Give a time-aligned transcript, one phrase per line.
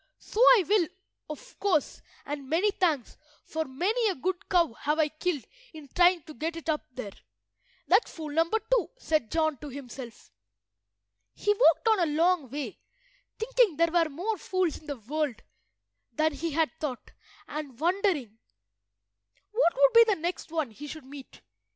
[0.17, 0.87] "So I will,
[1.29, 5.43] of course, and many thanks, for many a good cow have I killed
[5.73, 7.11] in trying to get it up there."
[7.85, 10.31] "That's fool number two," said John to himself.
[11.35, 12.79] He walked on a long way,
[13.37, 15.43] thinking there were more fools in the world
[16.11, 17.11] than he had thought,
[17.47, 18.39] and wondering
[19.51, 21.41] what would be the next one he should meet.